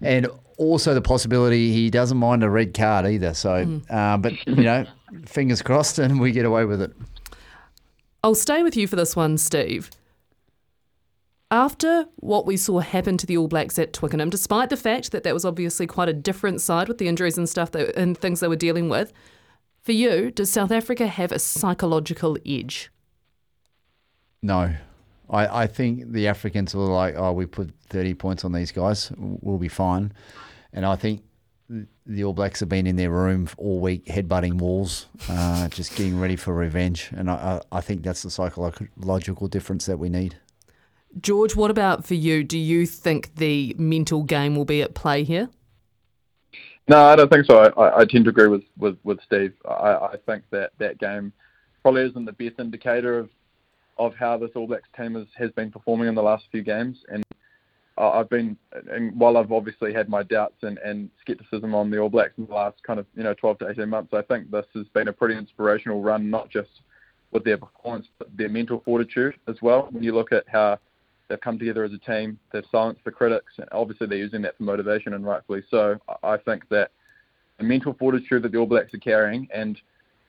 and 0.00 0.28
also 0.56 0.94
the 0.94 1.02
possibility 1.02 1.72
he 1.72 1.90
doesn't 1.90 2.16
mind 2.16 2.42
a 2.42 2.48
red 2.48 2.72
card 2.72 3.04
either. 3.04 3.34
So, 3.34 3.82
uh, 3.90 4.16
but 4.16 4.46
you 4.46 4.64
know, 4.64 4.86
fingers 5.26 5.60
crossed, 5.60 5.98
and 5.98 6.18
we 6.18 6.32
get 6.32 6.46
away 6.46 6.64
with 6.64 6.80
it. 6.80 6.92
I'll 8.24 8.34
stay 8.34 8.62
with 8.62 8.78
you 8.78 8.88
for 8.88 8.96
this 8.96 9.14
one, 9.14 9.36
Steve. 9.36 9.90
After 11.50 12.06
what 12.16 12.44
we 12.44 12.56
saw 12.56 12.80
happen 12.80 13.16
to 13.18 13.26
the 13.26 13.36
All 13.36 13.46
Blacks 13.46 13.78
at 13.78 13.92
Twickenham, 13.92 14.30
despite 14.30 14.68
the 14.68 14.76
fact 14.76 15.12
that 15.12 15.22
that 15.22 15.34
was 15.34 15.44
obviously 15.44 15.86
quite 15.86 16.08
a 16.08 16.12
different 16.12 16.60
side 16.60 16.88
with 16.88 16.98
the 16.98 17.06
injuries 17.06 17.38
and 17.38 17.48
stuff 17.48 17.70
that, 17.70 17.96
and 17.96 18.18
things 18.18 18.40
they 18.40 18.48
were 18.48 18.56
dealing 18.56 18.88
with, 18.88 19.12
for 19.80 19.92
you, 19.92 20.32
does 20.32 20.50
South 20.50 20.72
Africa 20.72 21.06
have 21.06 21.30
a 21.30 21.38
psychological 21.38 22.36
edge? 22.44 22.90
No. 24.42 24.74
I, 25.30 25.62
I 25.62 25.66
think 25.68 26.12
the 26.12 26.26
Africans 26.26 26.74
were 26.74 26.84
like, 26.84 27.14
oh, 27.16 27.32
we 27.32 27.46
put 27.46 27.72
30 27.90 28.14
points 28.14 28.44
on 28.44 28.52
these 28.52 28.72
guys, 28.72 29.12
we'll 29.16 29.58
be 29.58 29.68
fine. 29.68 30.12
And 30.72 30.84
I 30.84 30.96
think 30.96 31.22
the 32.06 32.24
All 32.24 32.32
Blacks 32.32 32.58
have 32.60 32.68
been 32.68 32.88
in 32.88 32.96
their 32.96 33.10
room 33.10 33.48
all 33.56 33.80
week, 33.80 34.06
headbutting 34.06 34.54
walls, 34.54 35.06
uh, 35.28 35.68
just 35.68 35.94
getting 35.94 36.18
ready 36.18 36.36
for 36.36 36.52
revenge. 36.54 37.10
And 37.16 37.30
I, 37.30 37.60
I 37.72 37.78
I 37.78 37.80
think 37.80 38.02
that's 38.02 38.22
the 38.22 38.30
psychological 38.30 39.48
difference 39.48 39.86
that 39.86 39.98
we 39.98 40.08
need. 40.08 40.36
George, 41.20 41.56
what 41.56 41.70
about 41.70 42.04
for 42.04 42.14
you? 42.14 42.44
Do 42.44 42.58
you 42.58 42.86
think 42.86 43.36
the 43.36 43.74
mental 43.78 44.22
game 44.22 44.54
will 44.56 44.64
be 44.64 44.82
at 44.82 44.94
play 44.94 45.24
here? 45.24 45.48
No, 46.88 47.04
I 47.04 47.16
don't 47.16 47.30
think 47.30 47.46
so. 47.46 47.58
I, 47.58 48.02
I, 48.02 48.04
tend 48.04 48.24
to 48.24 48.30
agree 48.30 48.46
with, 48.46 48.62
with, 48.78 48.96
with 49.02 49.18
Steve. 49.24 49.52
I, 49.68 49.94
I 49.94 50.16
think 50.24 50.44
that 50.50 50.70
that 50.78 50.98
game 50.98 51.32
probably 51.82 52.02
isn't 52.02 52.24
the 52.24 52.32
best 52.32 52.60
indicator 52.60 53.18
of 53.18 53.28
of 53.98 54.14
how 54.14 54.36
this 54.36 54.50
All 54.54 54.66
Blacks 54.66 54.88
team 54.96 55.14
has, 55.14 55.26
has 55.36 55.50
been 55.52 55.70
performing 55.70 56.08
in 56.08 56.14
the 56.14 56.22
last 56.22 56.44
few 56.50 56.62
games. 56.62 56.98
And 57.08 57.24
I've 57.98 58.28
been, 58.28 58.56
and 58.90 59.18
while 59.18 59.38
I've 59.38 59.52
obviously 59.52 59.92
had 59.92 60.08
my 60.08 60.22
doubts 60.22 60.56
and, 60.62 60.78
and 60.78 61.08
skepticism 61.20 61.74
on 61.74 61.90
the 61.90 61.98
All 61.98 62.10
Blacks 62.10 62.34
in 62.36 62.46
the 62.46 62.52
last 62.52 62.82
kind 62.86 63.00
of 63.00 63.06
you 63.14 63.22
know 63.22 63.34
12 63.34 63.58
to 63.60 63.70
18 63.70 63.88
months, 63.88 64.12
I 64.12 64.22
think 64.22 64.50
this 64.50 64.66
has 64.74 64.86
been 64.88 65.08
a 65.08 65.12
pretty 65.12 65.36
inspirational 65.36 66.02
run, 66.02 66.28
not 66.28 66.50
just 66.50 66.68
with 67.32 67.44
their 67.44 67.56
performance, 67.56 68.06
but 68.18 68.28
their 68.36 68.48
mental 68.48 68.82
fortitude 68.84 69.34
as 69.48 69.56
well. 69.62 69.88
When 69.90 70.02
you 70.02 70.14
look 70.14 70.32
at 70.32 70.44
how 70.46 70.78
they've 71.28 71.40
come 71.40 71.58
together 71.58 71.84
as 71.84 71.92
a 71.92 71.98
team, 71.98 72.38
they've 72.52 72.64
silenced 72.70 73.04
the 73.04 73.10
critics, 73.10 73.52
and 73.58 73.68
obviously 73.72 74.06
they're 74.06 74.18
using 74.18 74.42
that 74.42 74.56
for 74.56 74.62
motivation, 74.64 75.14
and 75.14 75.24
rightfully 75.26 75.62
so. 75.70 75.98
I 76.22 76.34
I 76.34 76.36
think 76.38 76.68
that 76.70 76.90
the 77.58 77.64
mental 77.64 77.94
fortitude 77.94 78.42
that 78.42 78.52
the 78.52 78.58
All 78.58 78.66
Blacks 78.66 78.92
are 78.94 78.98
carrying, 78.98 79.48
and 79.54 79.80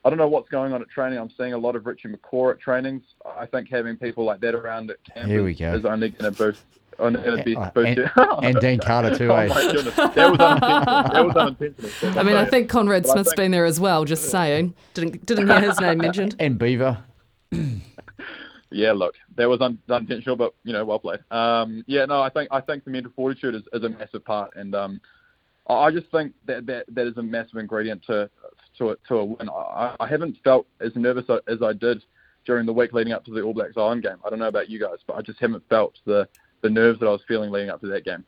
I 0.05 0.09
don't 0.09 0.17
know 0.17 0.27
what's 0.29 0.49
going 0.49 0.71
on 0.73 0.81
at 0.81 0.89
training. 0.89 1.19
I'm 1.19 1.29
seeing 1.37 1.53
a 1.53 1.57
lot 1.57 1.75
of 1.75 1.85
Richie 1.85 2.07
McCaw 2.09 2.51
at 2.53 2.59
trainings. 2.59 3.03
I 3.25 3.45
think 3.45 3.69
having 3.69 3.97
people 3.97 4.23
like 4.23 4.39
that 4.41 4.55
around 4.55 4.89
at 4.89 4.97
camp 5.03 5.27
Here 5.29 5.43
we 5.43 5.51
is, 5.51 5.59
go. 5.59 5.73
is 5.75 5.85
only 5.85 6.09
going 6.09 6.31
to 6.31 6.37
boost. 6.37 6.61
Only 6.99 7.21
going 7.21 7.37
to 7.37 7.43
be 7.43 7.55
Uh, 7.55 7.69
boost 7.71 7.87
and, 7.89 7.97
you. 7.97 8.23
and 8.41 8.59
Dan 8.59 8.79
Carter 8.79 9.15
too, 9.17 9.27
oh 9.31 9.35
eh? 9.35 9.47
my 9.47 9.61
goodness, 9.71 9.95
that 9.95 10.15
was 10.15 10.39
unintentional. 10.39 11.03
That 11.13 11.25
was 11.25 11.35
unintentional. 11.35 12.19
I 12.19 12.23
mean, 12.23 12.35
I 12.37 12.45
think 12.45 12.69
Conrad 12.69 13.03
But 13.03 13.09
I 13.09 13.13
Smith's 13.13 13.29
think- 13.31 13.37
been 13.37 13.51
there 13.51 13.65
as 13.65 13.79
well. 13.79 14.05
Just 14.05 14.29
saying, 14.31 14.73
didn't 14.93 15.25
didn't 15.25 15.47
hear 15.47 15.61
his 15.61 15.79
name 15.79 15.97
mentioned. 15.99 16.35
And 16.39 16.57
Beaver. 16.57 16.97
Yeah, 18.69 18.91
look, 18.91 19.15
that 19.35 19.47
was 19.47 19.61
un- 19.61 19.79
unintentional, 19.89 20.35
but 20.35 20.53
you 20.63 20.73
know, 20.73 20.83
well 20.83 20.99
played. 20.99 21.19
Um, 21.31 21.83
yeah, 21.87 22.05
no, 22.05 22.21
I 22.21 22.29
think 22.29 22.49
I 22.51 22.61
think 22.61 22.83
the 22.83 22.91
mental 22.91 23.11
fortitude 23.15 23.55
is, 23.55 23.63
is 23.73 23.83
a 23.83 23.89
massive 23.89 24.25
part, 24.25 24.55
and 24.55 24.75
um, 24.75 25.01
I 25.69 25.91
just 25.91 26.09
think 26.11 26.33
that, 26.45 26.65
that 26.65 26.85
that 26.93 27.07
is 27.07 27.17
a 27.17 27.23
massive 27.23 27.57
ingredient 27.57 28.03
to 28.07 28.29
to 28.77 28.91
a, 28.91 28.95
to 29.07 29.15
a 29.15 29.25
win. 29.25 29.49
I, 29.49 29.95
I 29.99 30.07
haven't 30.07 30.37
felt 30.43 30.67
as 30.81 30.91
nervous 30.95 31.25
as 31.47 31.61
I 31.61 31.73
did 31.73 32.03
during 32.45 32.65
the 32.65 32.73
week 32.73 32.93
leading 32.93 33.13
up 33.13 33.25
to 33.25 33.31
the 33.31 33.41
All 33.41 33.53
Blacks 33.53 33.73
Ireland 33.77 34.03
game. 34.03 34.17
I 34.25 34.29
don't 34.29 34.39
know 34.39 34.47
about 34.47 34.69
you 34.69 34.79
guys, 34.79 34.97
but 35.05 35.15
I 35.15 35.21
just 35.21 35.39
haven't 35.39 35.63
felt 35.69 35.99
the 36.05 36.27
the 36.61 36.69
nerves 36.69 36.99
that 36.99 37.07
I 37.07 37.11
was 37.11 37.21
feeling 37.27 37.51
leading 37.51 37.69
up 37.69 37.81
to 37.81 37.87
that 37.87 38.03
game. 38.03 38.25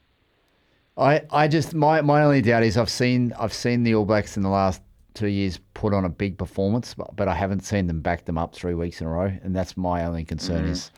I, 0.98 1.24
I 1.32 1.48
just 1.48 1.74
my, 1.74 2.02
my 2.02 2.24
only 2.24 2.42
doubt 2.42 2.64
is 2.64 2.78
I've 2.78 2.90
seen 2.90 3.34
I've 3.40 3.54
seen 3.54 3.84
the 3.84 3.96
All 3.96 4.06
Blacks 4.06 4.38
in 4.38 4.44
the 4.44 4.50
last 4.50 4.82
two 5.14 5.28
years 5.28 5.60
put 5.74 5.94
on 5.94 6.06
a 6.06 6.10
big 6.10 6.38
performance, 6.38 6.94
but, 6.94 7.16
but 7.16 7.28
I 7.28 7.34
haven't 7.34 7.62
seen 7.62 7.88
them 7.88 8.02
back 8.02 8.26
them 8.26 8.38
up 8.38 8.54
three 8.54 8.74
weeks 8.74 9.02
in 9.02 9.08
a 9.08 9.10
row, 9.10 9.32
and 9.44 9.56
that's 9.56 9.76
my 9.78 10.06
only 10.06 10.24
concern. 10.26 10.66
Is 10.66 10.92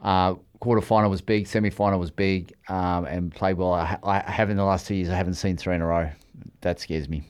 uh, 0.00 0.34
quarter 0.60 0.80
final 0.80 1.10
was 1.10 1.20
big, 1.20 1.46
semi 1.46 1.70
final 1.70 1.98
was 1.98 2.10
big, 2.10 2.52
um, 2.68 3.04
and 3.06 3.34
played 3.34 3.56
well. 3.56 3.72
I, 3.72 3.98
I 4.02 4.30
have 4.30 4.50
in 4.50 4.56
the 4.56 4.64
last 4.64 4.86
two 4.86 4.94
years. 4.94 5.08
I 5.08 5.14
haven't 5.14 5.34
seen 5.34 5.56
three 5.56 5.74
in 5.74 5.82
a 5.82 5.86
row. 5.86 6.10
That 6.60 6.80
scares 6.80 7.08
me. 7.08 7.24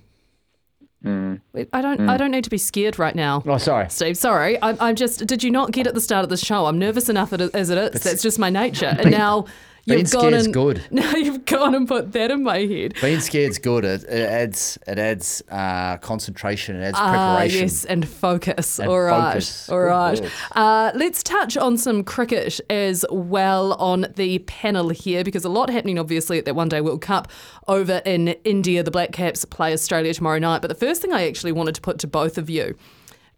Wait, 1.04 1.68
I 1.72 1.80
don't. 1.80 2.08
I 2.08 2.16
don't 2.16 2.32
need 2.32 2.44
to 2.44 2.50
be 2.50 2.58
scared 2.58 2.98
right 2.98 3.14
now. 3.14 3.42
Oh, 3.46 3.58
sorry. 3.58 3.88
Steve, 3.88 4.16
sorry. 4.16 4.60
I'm, 4.60 4.76
I'm 4.80 4.96
just. 4.96 5.25
Did 5.26 5.44
you 5.44 5.50
not 5.50 5.70
get 5.70 5.87
at 5.87 5.94
the 5.94 6.00
start 6.00 6.25
of 6.25 6.28
the 6.28 6.37
show? 6.37 6.66
I'm 6.66 6.78
nervous 6.78 7.08
enough 7.08 7.32
as 7.32 7.70
it 7.70 7.78
is. 7.78 8.02
That's 8.02 8.22
just 8.22 8.38
my 8.38 8.50
nature. 8.50 8.96
And 8.98 9.12
now 9.12 9.46
being 9.88 10.07
scared's 10.07 10.45
and 10.47 10.54
good. 10.54 10.83
now 10.90 11.11
you've 11.16 11.45
gone 11.45 11.75
and 11.75 11.88
put 11.88 12.12
that 12.12 12.30
in 12.30 12.42
my 12.42 12.59
head. 12.59 12.95
Being 13.00 13.21
scared's 13.21 13.59
good. 13.59 13.85
It, 13.85 14.04
it 14.04 14.28
adds 14.28 14.78
it 14.87 14.99
adds 14.99 15.42
uh, 15.50 15.97
concentration. 15.99 16.76
It 16.76 16.85
adds 16.85 16.99
Ah, 16.99 17.11
preparation. 17.37 17.62
yes, 17.62 17.85
and 17.85 18.09
focus. 18.09 18.78
And 18.78 18.88
all 18.88 19.00
right, 19.00 19.33
focus. 19.35 19.68
all 19.68 19.80
right. 19.80 20.21
Uh, 20.54 20.92
let's 20.95 21.23
touch 21.23 21.57
on 21.57 21.76
some 21.76 22.04
cricket 22.04 22.61
as 22.71 23.04
well 23.11 23.75
on 23.75 24.07
the 24.16 24.38
panel 24.40 24.90
here 24.90 25.25
because 25.25 25.45
a 25.45 25.49
lot 25.49 25.71
happening, 25.71 25.99
obviously, 25.99 26.38
at 26.38 26.45
that 26.45 26.54
One 26.54 26.68
Day 26.68 26.80
World 26.80 27.00
Cup 27.00 27.28
over 27.66 28.02
in 28.04 28.28
India. 28.45 28.83
The 28.83 28.90
Black 28.90 29.12
Caps 29.12 29.45
play 29.45 29.73
Australia 29.73 30.14
tomorrow 30.14 30.38
night. 30.38 30.62
But 30.62 30.68
the 30.68 30.75
first 30.75 31.02
thing 31.02 31.12
I 31.12 31.26
actually 31.26 31.52
wanted 31.52 31.75
to 31.76 31.80
put 31.80 31.99
to 32.00 32.07
both 32.07 32.38
of 32.38 32.49
you 32.50 32.76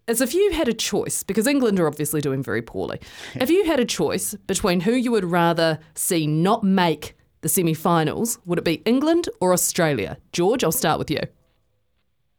is 0.06 0.20
if 0.20 0.34
you 0.34 0.52
had 0.52 0.68
a 0.68 0.72
choice, 0.72 1.22
because 1.22 1.46
England 1.46 1.78
are 1.78 1.86
obviously 1.86 2.20
doing 2.20 2.42
very 2.42 2.62
poorly, 2.62 2.98
if 3.34 3.48
you 3.50 3.64
had 3.64 3.78
a 3.80 3.84
choice 3.84 4.34
between 4.46 4.80
who 4.80 4.92
you 4.92 5.10
would 5.12 5.24
rather 5.24 5.78
see 5.94 6.26
not 6.26 6.64
make 6.64 7.16
the 7.42 7.48
semi-finals, 7.48 8.38
would 8.44 8.58
it 8.58 8.64
be 8.64 8.82
England 8.84 9.28
or 9.40 9.52
Australia? 9.52 10.18
George, 10.32 10.62
I'll 10.64 10.72
start 10.72 10.98
with 10.98 11.10
you. 11.10 11.20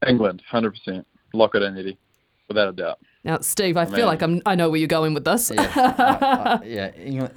England, 0.06 0.42
hundred 0.48 0.72
percent. 0.72 1.08
Lock 1.34 1.56
it 1.56 1.62
in, 1.64 1.78
Eddie, 1.78 1.98
without 2.48 2.68
a 2.70 2.72
doubt. 2.74 3.00
Now, 3.24 3.38
Steve, 3.40 3.78
I 3.78 3.86
feel 3.86 3.98
mean- 3.98 4.06
like 4.08 4.22
I'm, 4.24 4.42
I 4.48 4.56
know 4.56 4.70
where 4.70 4.80
you're 4.80 4.88
going 4.88 5.14
with 5.14 5.24
this. 5.26 5.52
Yeah, 5.54 5.72
I- 5.76 6.60
I- 6.62 6.66
yeah. 6.66 6.92
England, 6.96 7.34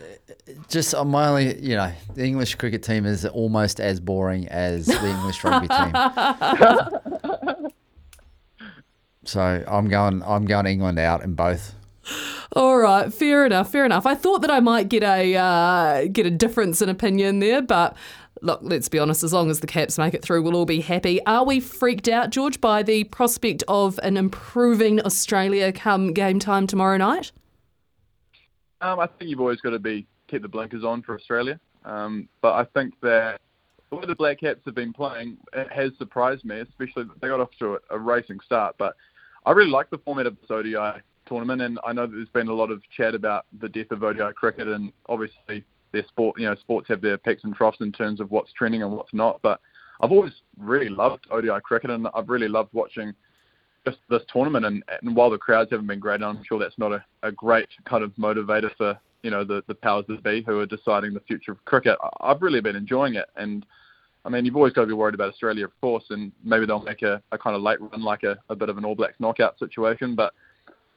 just 0.68 0.94
uh, 0.94 1.04
my 1.04 1.28
only, 1.28 1.58
you 1.60 1.76
know, 1.76 1.92
the 2.14 2.24
English 2.24 2.54
cricket 2.56 2.82
team 2.82 3.04
is 3.06 3.24
almost 3.26 3.80
as 3.80 4.00
boring 4.00 4.48
as 4.48 4.86
the 4.86 5.06
English 5.08 5.44
rugby 5.44 5.68
team. 5.68 5.92
so 9.24 9.64
I'm 9.66 9.88
going, 9.88 10.22
I'm 10.22 10.44
going 10.44 10.66
England 10.66 10.98
out 10.98 11.22
in 11.22 11.34
both. 11.34 11.74
All 12.52 12.78
right, 12.78 13.12
fair 13.12 13.46
enough, 13.46 13.72
fair 13.72 13.84
enough. 13.84 14.06
I 14.06 14.14
thought 14.14 14.42
that 14.42 14.50
I 14.50 14.60
might 14.60 14.88
get 14.88 15.02
a 15.02 15.36
uh, 15.36 16.06
get 16.12 16.26
a 16.26 16.30
difference 16.30 16.82
in 16.82 16.88
opinion 16.88 17.38
there, 17.38 17.62
but 17.62 17.96
look, 18.42 18.60
let's 18.62 18.88
be 18.88 18.98
honest. 18.98 19.24
As 19.24 19.32
long 19.32 19.50
as 19.50 19.60
the 19.60 19.66
Caps 19.66 19.98
make 19.98 20.14
it 20.14 20.22
through, 20.22 20.42
we'll 20.42 20.54
all 20.54 20.66
be 20.66 20.80
happy. 20.80 21.24
Are 21.26 21.44
we 21.44 21.60
freaked 21.60 22.08
out, 22.08 22.30
George, 22.30 22.60
by 22.60 22.82
the 22.82 23.04
prospect 23.04 23.64
of 23.68 23.98
an 24.02 24.16
improving 24.16 25.00
Australia 25.04 25.72
come 25.72 26.12
game 26.12 26.38
time 26.38 26.66
tomorrow 26.66 26.96
night? 26.96 27.32
Um, 28.80 29.00
I 29.00 29.06
think 29.06 29.30
you've 29.30 29.40
always 29.40 29.60
got 29.60 29.70
to 29.70 29.78
be 29.78 30.06
keep 30.28 30.42
the 30.42 30.48
blinkers 30.48 30.84
on 30.84 31.02
for 31.02 31.14
Australia. 31.14 31.58
Um, 31.84 32.28
but 32.40 32.54
I 32.54 32.64
think 32.64 32.94
that 33.00 33.40
the 33.90 33.96
way 33.96 34.06
the 34.06 34.14
Black 34.14 34.40
Caps 34.40 34.60
have 34.66 34.74
been 34.74 34.92
playing 34.92 35.38
it 35.52 35.70
has 35.72 35.92
surprised 35.98 36.44
me, 36.44 36.60
especially 36.60 37.04
they 37.20 37.28
got 37.28 37.40
off 37.40 37.50
to 37.60 37.74
a, 37.74 37.78
a 37.90 37.98
racing 37.98 38.40
start. 38.44 38.76
But 38.78 38.94
I 39.46 39.52
really 39.52 39.70
like 39.70 39.90
the 39.90 39.98
format 39.98 40.26
of 40.26 40.36
this 40.40 40.50
ODI 40.50 41.00
tournament, 41.26 41.62
and 41.62 41.78
I 41.84 41.92
know 41.92 42.06
that 42.06 42.14
there's 42.14 42.28
been 42.28 42.48
a 42.48 42.54
lot 42.54 42.70
of 42.70 42.82
chat 42.96 43.14
about 43.14 43.46
the 43.60 43.68
death 43.68 43.90
of 43.90 44.02
ODI 44.02 44.32
cricket, 44.34 44.68
and 44.68 44.92
obviously 45.08 45.64
their 45.92 46.06
sport, 46.08 46.38
you 46.38 46.46
know, 46.46 46.54
sports 46.56 46.88
have 46.88 47.00
their 47.00 47.18
peaks 47.18 47.44
and 47.44 47.54
troughs 47.54 47.78
in 47.80 47.92
terms 47.92 48.20
of 48.20 48.30
what's 48.30 48.52
trending 48.52 48.82
and 48.82 48.92
what's 48.92 49.12
not. 49.12 49.40
But 49.42 49.60
I've 50.00 50.12
always 50.12 50.32
really 50.58 50.88
loved 50.88 51.26
ODI 51.30 51.60
cricket, 51.62 51.90
and 51.90 52.08
I've 52.14 52.28
really 52.28 52.48
loved 52.48 52.70
watching 52.72 53.14
just 53.86 53.98
this 54.08 54.22
tournament. 54.32 54.64
And, 54.64 54.82
and 55.02 55.14
while 55.14 55.30
the 55.30 55.38
crowds 55.38 55.70
haven't 55.70 55.86
been 55.86 56.00
great, 56.00 56.22
I'm 56.22 56.42
sure 56.44 56.58
that's 56.58 56.78
not 56.78 56.92
a, 56.92 57.04
a 57.22 57.30
great 57.30 57.68
kind 57.84 58.02
of 58.02 58.12
motivator 58.16 58.74
for 58.76 58.98
you 59.22 59.30
know 59.30 59.44
the, 59.44 59.62
the 59.68 59.74
powers 59.74 60.04
that 60.08 60.22
be 60.22 60.42
who 60.42 60.58
are 60.60 60.66
deciding 60.66 61.14
the 61.14 61.20
future 61.20 61.52
of 61.52 61.64
cricket. 61.64 61.96
I've 62.20 62.42
really 62.42 62.60
been 62.60 62.76
enjoying 62.76 63.14
it, 63.14 63.26
and 63.36 63.64
I 64.24 64.30
mean 64.30 64.44
you've 64.44 64.56
always 64.56 64.72
got 64.72 64.82
to 64.82 64.86
be 64.86 64.94
worried 64.94 65.14
about 65.14 65.30
Australia, 65.30 65.64
of 65.64 65.80
course, 65.80 66.04
and 66.10 66.32
maybe 66.42 66.66
they'll 66.66 66.82
make 66.82 67.02
a, 67.02 67.22
a 67.32 67.38
kind 67.38 67.56
of 67.56 67.62
late 67.62 67.80
run 67.80 68.02
like 68.02 68.22
a, 68.22 68.38
a 68.48 68.56
bit 68.56 68.68
of 68.68 68.78
an 68.78 68.84
All 68.84 68.94
Blacks 68.94 69.16
knockout 69.18 69.58
situation, 69.58 70.14
but. 70.14 70.32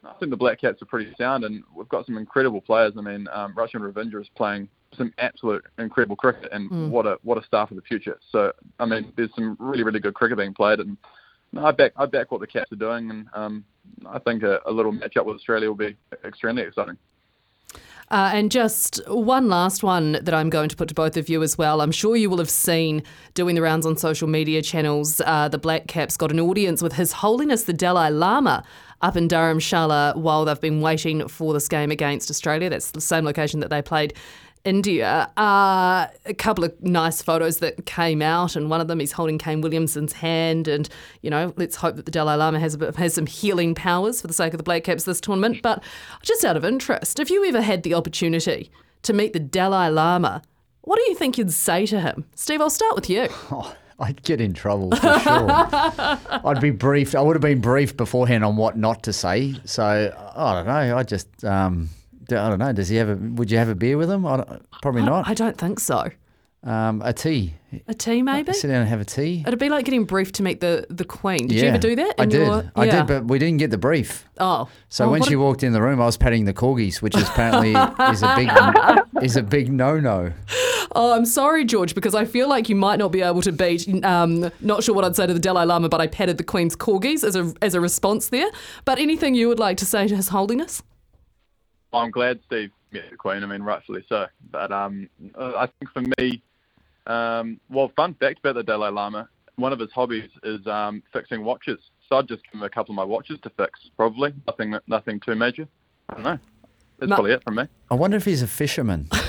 I 0.05 0.13
think 0.19 0.29
the 0.29 0.37
Black 0.37 0.61
Caps 0.61 0.81
are 0.81 0.85
pretty 0.85 1.11
sound, 1.17 1.43
and 1.43 1.63
we've 1.75 1.89
got 1.89 2.05
some 2.05 2.17
incredible 2.17 2.61
players. 2.61 2.93
I 2.97 3.01
mean, 3.01 3.27
um, 3.33 3.53
Rachin 3.55 3.81
Ravindra 3.81 4.21
is 4.21 4.29
playing 4.37 4.69
some 4.95 5.13
absolute 5.17 5.65
incredible 5.79 6.15
cricket, 6.15 6.49
and 6.51 6.91
what 6.91 7.05
a 7.05 7.17
what 7.23 7.37
a 7.37 7.43
star 7.45 7.67
for 7.67 7.75
the 7.75 7.81
future. 7.81 8.17
So, 8.31 8.53
I 8.79 8.85
mean, 8.85 9.11
there's 9.17 9.33
some 9.35 9.57
really 9.59 9.83
really 9.83 9.99
good 9.99 10.13
cricket 10.13 10.37
being 10.37 10.53
played, 10.53 10.79
and 10.79 10.97
no, 11.51 11.65
I 11.65 11.71
back 11.71 11.93
I 11.95 12.05
back 12.05 12.31
what 12.31 12.41
the 12.41 12.47
Caps 12.47 12.71
are 12.71 12.77
doing, 12.77 13.09
and 13.09 13.27
um, 13.33 13.65
I 14.05 14.19
think 14.19 14.43
a, 14.43 14.59
a 14.65 14.71
little 14.71 14.91
match 14.91 15.17
up 15.17 15.25
with 15.25 15.35
Australia 15.35 15.67
will 15.67 15.75
be 15.75 15.97
extremely 16.23 16.63
exciting. 16.63 16.97
Uh, 18.09 18.31
and 18.33 18.51
just 18.51 19.01
one 19.09 19.49
last 19.49 19.83
one 19.83 20.13
that 20.13 20.33
I'm 20.33 20.49
going 20.49 20.69
to 20.69 20.75
put 20.77 20.87
to 20.87 20.93
both 20.93 21.17
of 21.17 21.27
you 21.27 21.43
as 21.43 21.57
well. 21.57 21.81
I'm 21.81 21.91
sure 21.91 22.15
you 22.15 22.29
will 22.29 22.37
have 22.37 22.49
seen 22.49 23.03
doing 23.33 23.55
the 23.55 23.61
rounds 23.61 23.85
on 23.85 23.97
social 23.97 24.29
media 24.29 24.61
channels. 24.61 25.21
Uh, 25.25 25.49
the 25.49 25.57
Black 25.57 25.87
Caps 25.87 26.15
got 26.15 26.31
an 26.31 26.39
audience 26.39 26.81
with 26.81 26.93
His 26.93 27.11
Holiness 27.11 27.63
the 27.63 27.73
Dalai 27.73 28.09
Lama 28.09 28.63
up 29.01 29.17
in 29.17 29.27
Dharamshala 29.27 30.15
while 30.15 30.45
they've 30.45 30.59
been 30.59 30.81
waiting 30.81 31.27
for 31.27 31.53
this 31.53 31.67
game 31.67 31.91
against 31.91 32.31
Australia. 32.31 32.69
That's 32.69 32.91
the 32.91 33.01
same 33.01 33.25
location 33.25 33.59
that 33.59 33.69
they 33.69 33.81
played. 33.81 34.13
India. 34.67 35.31
Uh, 35.37 36.07
a 36.25 36.33
couple 36.33 36.65
of 36.65 36.83
nice 36.83 37.21
photos 37.21 37.59
that 37.59 37.85
came 37.85 38.21
out, 38.21 38.57
and 38.57 38.69
one 38.69 38.81
of 38.81 38.89
them 38.89 38.99
he's 38.99 39.13
holding 39.13 39.37
Kane 39.37 39.61
Williamson's 39.61 40.11
hand, 40.13 40.67
and 40.67 40.89
you 41.21 41.29
know, 41.29 41.53
let's 41.55 41.77
hope 41.77 41.95
that 41.95 42.05
the 42.05 42.11
Dalai 42.11 42.35
Lama 42.35 42.59
has 42.59 42.73
a 42.73 42.77
bit, 42.77 42.95
has 42.97 43.13
some 43.13 43.25
healing 43.25 43.73
powers 43.73 44.19
for 44.19 44.27
the 44.27 44.33
sake 44.33 44.53
of 44.53 44.57
the 44.57 44.63
Black 44.63 44.83
Caps 44.83 45.05
this 45.05 45.21
tournament. 45.21 45.61
But 45.61 45.81
just 46.21 46.43
out 46.43 46.57
of 46.57 46.65
interest, 46.65 47.17
if 47.19 47.29
you 47.29 47.45
ever 47.45 47.61
had 47.61 47.83
the 47.83 47.93
opportunity 47.93 48.69
to 49.03 49.13
meet 49.13 49.31
the 49.31 49.39
Dalai 49.39 49.89
Lama, 49.89 50.41
what 50.81 50.97
do 50.97 51.09
you 51.09 51.15
think 51.15 51.37
you'd 51.37 51.53
say 51.53 51.85
to 51.85 52.01
him, 52.01 52.25
Steve? 52.35 52.59
I'll 52.59 52.69
start 52.69 52.95
with 52.95 53.09
you. 53.09 53.29
Oh, 53.49 53.73
I'd 53.99 54.21
get 54.21 54.41
in 54.41 54.53
trouble 54.53 54.91
for 54.91 55.19
sure. 55.19 55.49
I'd 56.45 56.61
be 56.61 56.71
briefed. 56.71 57.15
I 57.15 57.21
would 57.21 57.35
have 57.35 57.41
been 57.41 57.61
briefed 57.61 57.97
beforehand 57.97 58.43
on 58.43 58.57
what 58.57 58.77
not 58.77 59.01
to 59.03 59.13
say. 59.13 59.55
So 59.63 59.83
I 59.83 60.53
don't 60.53 60.67
know. 60.67 60.97
I 60.97 61.03
just, 61.03 61.43
um, 61.43 61.89
I 62.31 62.49
don't 62.49 62.59
know. 62.59 62.73
Does 62.73 62.89
he 62.89 62.95
have 62.97 63.09
a? 63.09 63.15
Would 63.15 63.51
you 63.51 63.57
have 63.57 63.69
a 63.69 63.75
beer 63.75 63.97
with 63.97 64.09
him? 64.09 64.25
I 64.25 64.37
don't, 64.37 64.81
probably 64.81 65.03
not. 65.03 65.27
I 65.27 65.33
don't 65.33 65.57
think 65.57 65.79
so. 65.79 66.09
Um, 66.63 67.01
a 67.05 67.13
tea. 67.13 67.53
A 67.87 67.93
tea, 67.93 68.21
maybe. 68.21 68.51
Sit 68.51 68.67
down 68.69 68.81
and 68.81 68.89
have 68.89 68.99
a 68.99 69.05
tea. 69.05 69.43
It'd 69.47 69.59
be 69.59 69.69
like 69.69 69.85
getting 69.85 70.03
briefed 70.05 70.35
to 70.35 70.43
meet 70.43 70.59
the 70.59 70.85
the 70.89 71.05
Queen. 71.05 71.47
Did 71.47 71.59
you 71.59 71.67
ever 71.67 71.77
do 71.77 71.95
that? 71.95 72.15
I 72.17 72.25
did. 72.25 72.45
your- 72.45 72.71
I 72.75 72.87
did, 72.87 73.07
but 73.07 73.25
we 73.25 73.39
didn't 73.39 73.57
get 73.57 73.69
the 73.71 73.77
brief. 73.77 74.25
oh, 74.39 74.67
So 74.89 75.05
Well, 75.05 75.11
when 75.11 75.23
she 75.23 75.35
a- 75.35 75.39
walked 75.39 75.63
in 75.63 75.71
the 75.71 75.81
room, 75.81 76.01
I 76.01 76.05
was 76.05 76.17
patting 76.17 76.45
the 76.45 76.53
corgis, 76.53 77.01
which 77.01 77.15
is 77.15 77.23
apparently 77.29 77.71
is 78.11 78.23
a 78.23 78.35
big 78.35 79.23
is 79.23 79.35
a 79.37 79.43
big 79.43 79.71
no 79.71 79.99
no. 79.99 80.33
Oh, 80.93 81.13
I'm 81.13 81.25
sorry, 81.25 81.63
George, 81.63 81.93
because 81.93 82.15
I 82.15 82.25
feel 82.25 82.49
like 82.49 82.69
you 82.69 82.75
might 82.75 82.97
not 82.97 83.11
be 83.11 83.21
able 83.21 83.41
to 83.43 83.51
beat. 83.51 83.87
Um, 84.03 84.49
not 84.61 84.83
sure 84.83 84.95
what 84.95 85.05
I'd 85.05 85.15
say 85.15 85.27
to 85.27 85.33
the 85.33 85.39
Dalai 85.39 85.65
Lama, 85.65 85.89
but 85.89 86.01
I 86.01 86.07
patted 86.07 86.37
the 86.37 86.43
Queen's 86.43 86.75
corgis 86.75 87.23
as 87.23 87.35
a 87.35 87.53
as 87.61 87.75
a 87.75 87.79
response 87.81 88.29
there. 88.29 88.49
But 88.83 88.97
anything 88.97 89.35
you 89.35 89.47
would 89.47 89.59
like 89.59 89.77
to 89.77 89.85
say 89.85 90.07
to 90.07 90.15
His 90.15 90.29
Holiness? 90.29 90.81
I'm 91.93 92.11
glad 92.11 92.39
Steve 92.45 92.71
met 92.91 93.09
the 93.09 93.15
Queen. 93.17 93.43
I 93.43 93.45
mean, 93.45 93.61
rightfully 93.63 94.03
so. 94.09 94.25
But 94.51 94.71
um, 94.71 95.09
I 95.37 95.67
think 95.79 95.91
for 95.93 96.03
me, 96.19 96.41
um, 97.05 97.59
well, 97.69 97.91
fun 97.95 98.13
fact 98.15 98.39
about 98.39 98.55
the 98.55 98.63
Dalai 98.63 98.89
Lama: 98.91 99.29
one 99.55 99.73
of 99.73 99.79
his 99.79 99.91
hobbies 99.91 100.29
is 100.43 100.65
um, 100.67 101.01
fixing 101.13 101.43
watches. 101.43 101.79
So 102.09 102.17
I'd 102.17 102.27
just 102.27 102.43
give 102.43 102.53
him 102.59 102.63
a 102.63 102.69
couple 102.69 102.93
of 102.93 102.95
my 102.97 103.03
watches 103.03 103.39
to 103.43 103.49
fix. 103.57 103.79
Probably 103.97 104.33
nothing, 104.47 104.75
nothing 104.87 105.19
too 105.19 105.35
major. 105.35 105.67
I 106.09 106.13
don't 106.15 106.23
know. 106.23 106.39
That's 106.99 107.09
No. 107.09 107.15
probably 107.15 107.33
it 107.33 107.43
from 107.43 107.55
me. 107.55 107.63
I 107.91 107.95
wonder 107.95 108.15
if 108.17 108.25
he's 108.25 108.41
a 108.41 108.47
fisherman. 108.47 109.09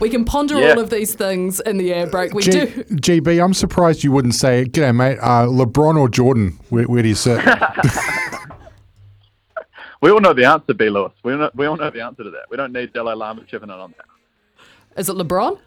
We 0.00 0.08
can 0.10 0.24
ponder 0.24 0.58
Yeah. 0.60 0.70
all 0.70 0.78
of 0.78 0.90
these 0.90 1.14
things 1.16 1.58
in 1.58 1.76
the 1.76 1.92
air 1.92 2.06
break. 2.06 2.32
We 2.32 2.42
G- 2.44 2.50
do. 2.52 2.66
GB, 2.84 3.42
I'm 3.42 3.52
surprised 3.52 4.04
you 4.04 4.12
wouldn't 4.12 4.36
say, 4.36 4.64
G'day, 4.64 4.94
mate, 4.94 5.18
uh, 5.20 5.46
LeBron 5.46 5.98
or 5.98 6.08
Jordan? 6.08 6.56
Where, 6.70 6.84
where 6.84 7.02
do 7.02 7.08
you 7.08 7.16
sit? 7.16 7.44
We 10.00 10.10
all 10.10 10.20
know 10.20 10.32
the 10.32 10.44
answer, 10.44 10.74
B. 10.74 10.88
Lewis. 10.88 11.12
We 11.22 11.32
all 11.32 11.38
know, 11.38 11.50
we 11.54 11.66
all 11.66 11.76
know 11.76 11.90
the 11.90 12.02
answer 12.02 12.24
to 12.24 12.30
that. 12.30 12.50
We 12.50 12.56
don't 12.56 12.72
need 12.72 12.92
Dalai 12.92 13.14
Lama 13.14 13.44
chipping 13.44 13.70
in 13.70 13.74
on 13.74 13.94
that. 13.96 14.06
Is 15.00 15.08
it 15.08 15.16
LeBron? 15.16 15.58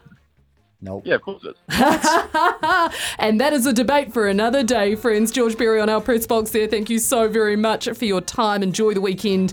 Nope. 0.82 1.02
Yeah, 1.04 1.16
of 1.16 1.22
course 1.22 1.44
it 1.44 1.50
is. 1.50 1.56
And 3.18 3.38
that 3.40 3.52
is 3.52 3.66
a 3.66 3.72
debate 3.72 4.12
for 4.14 4.26
another 4.28 4.62
day, 4.62 4.94
friends. 4.94 5.30
George 5.30 5.58
Berry 5.58 5.80
on 5.80 5.90
our 5.90 6.00
press 6.00 6.26
box 6.26 6.50
there. 6.50 6.66
Thank 6.66 6.88
you 6.88 6.98
so 6.98 7.28
very 7.28 7.54
much 7.54 7.88
for 7.90 8.04
your 8.06 8.22
time. 8.22 8.62
Enjoy 8.62 8.94
the 8.94 9.00
weekend 9.00 9.48